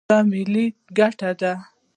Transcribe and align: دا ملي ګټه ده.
دا 0.09 0.17
ملي 0.31 0.65
ګټه 0.97 1.29
ده. 1.39 1.53